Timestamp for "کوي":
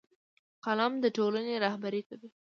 2.09-2.29